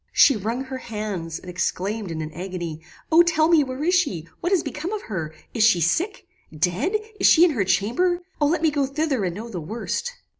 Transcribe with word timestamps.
"She 0.13 0.35
wrung 0.35 0.63
her 0.63 0.79
hands, 0.79 1.37
and 1.37 1.47
exclaimed 1.47 2.09
in 2.09 2.23
an 2.23 2.31
agony, 2.33 2.81
"O 3.11 3.21
tell 3.21 3.47
me, 3.47 3.63
where 3.63 3.83
is 3.83 3.93
she? 3.93 4.27
What 4.39 4.51
has 4.51 4.63
become 4.63 4.91
of 4.91 5.03
her? 5.03 5.31
Is 5.53 5.63
she 5.63 5.79
sick? 5.79 6.25
Dead? 6.51 6.95
Is 7.19 7.27
she 7.27 7.45
in 7.45 7.51
her 7.51 7.63
chamber? 7.63 8.23
O 8.41 8.47
let 8.47 8.63
me 8.63 8.71
go 8.71 8.87
thither 8.87 9.23
and 9.23 9.35
know 9.35 9.47
the 9.47 9.61
worst!" 9.61 10.13